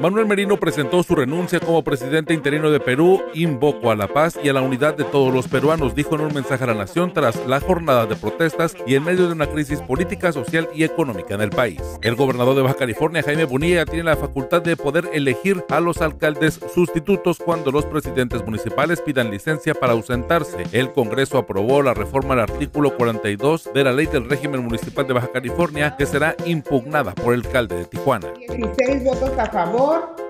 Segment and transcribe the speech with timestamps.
[0.00, 4.48] Manuel Merino presentó su renuncia como presidente interino de Perú, invocó a la paz y
[4.48, 7.44] a la unidad de todos los peruanos, dijo en un mensaje a la nación tras
[7.46, 11.40] la jornada de protestas y en medio de una crisis política, social y económica en
[11.40, 11.82] el país.
[12.02, 16.00] El gobernador de Baja California, Jaime Bonilla, tiene la facultad de poder elegir a los
[16.00, 20.64] alcaldes sustitutos cuando los presidentes municipales pidan licencia para ausentarse.
[20.70, 25.14] El Congreso aprobó la reforma al artículo 42 de la ley del régimen municipal de
[25.14, 28.28] Baja California que será impugnada por el alcalde de Tijuana.
[28.36, 30.27] 16 votos a favor, और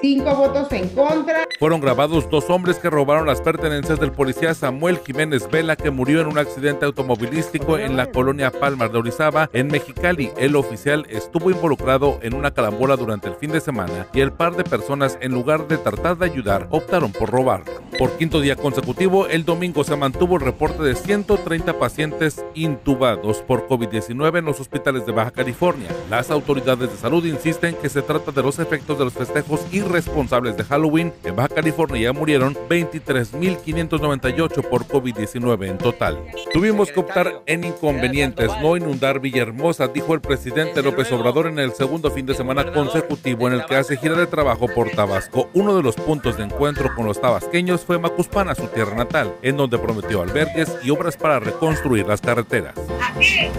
[0.00, 1.46] Cinco votos en contra.
[1.58, 6.22] Fueron grabados dos hombres que robaron las pertenencias del policía Samuel Jiménez Vela, que murió
[6.22, 10.30] en un accidente automovilístico en la colonia Palmar de Orizaba, en Mexicali.
[10.38, 14.56] El oficial estuvo involucrado en una calambola durante el fin de semana y el par
[14.56, 17.62] de personas, en lugar de tratar de ayudar, optaron por robar.
[17.98, 23.68] Por quinto día consecutivo, el domingo se mantuvo el reporte de 130 pacientes intubados por
[23.68, 25.88] COVID-19 en los hospitales de Baja California.
[26.08, 29.82] Las autoridades de salud insisten que se trata de los efectos de los festejos y
[29.90, 31.12] responsables de Halloween.
[31.24, 36.18] En Baja California ya murieron 23.598 por COVID-19 en total.
[36.52, 41.72] Tuvimos que optar en inconvenientes, no inundar Villahermosa, dijo el presidente López Obrador en el
[41.72, 45.48] segundo fin de semana consecutivo en el que hace gira de trabajo por Tabasco.
[45.54, 49.56] Uno de los puntos de encuentro con los tabasqueños fue Macuspana, su tierra natal, en
[49.56, 52.74] donde prometió albergues y obras para reconstruir las carreteras.
[53.02, 53.50] Aquí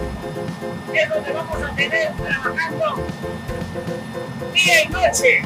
[0.94, 2.96] es donde vamos a tener trabajando
[4.52, 5.42] día y noche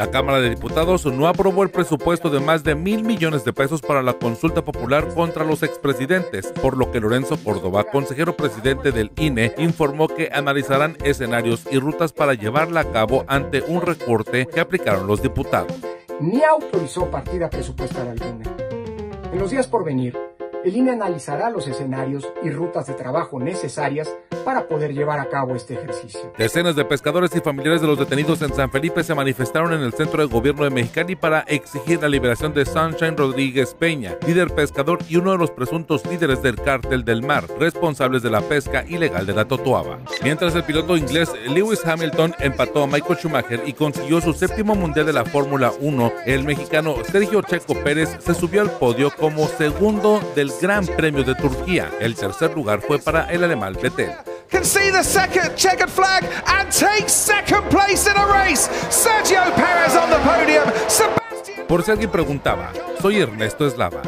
[0.00, 3.82] la Cámara de Diputados no aprobó el presupuesto de más de mil millones de pesos
[3.82, 9.12] para la consulta popular contra los expresidentes, por lo que Lorenzo Córdoba, consejero presidente del
[9.16, 14.60] INE, informó que analizarán escenarios y rutas para llevarla a cabo ante un recorte que
[14.60, 15.74] aplicaron los diputados.
[16.18, 18.44] Ni autorizó partida presupuestal alguna.
[19.32, 20.16] En los días por venir,
[20.64, 24.10] el INE analizará los escenarios y rutas de trabajo necesarias
[24.50, 26.32] para poder llevar a cabo este ejercicio.
[26.36, 29.92] Decenas de pescadores y familiares de los detenidos en San Felipe se manifestaron en el
[29.92, 34.98] centro de gobierno de Mexicali para exigir la liberación de Sunshine Rodríguez Peña, líder pescador
[35.08, 39.24] y uno de los presuntos líderes del cártel del mar, responsables de la pesca ilegal
[39.24, 40.00] de la Totoaba.
[40.24, 45.06] Mientras el piloto inglés Lewis Hamilton empató a Michael Schumacher y consiguió su séptimo mundial
[45.06, 50.20] de la Fórmula 1, el mexicano Sergio Checo Pérez se subió al podio como segundo
[50.34, 51.88] del Gran Premio de Turquía.
[52.00, 54.10] El tercer lugar fue para el alemán Vettel.
[54.64, 58.68] See the second checkered flag and takes second place in a race.
[58.90, 60.68] Sergio Perez on the podium.
[60.88, 61.66] Sebastian...
[61.66, 64.02] Por si alguien preguntaba, soy Ernesto Eslava.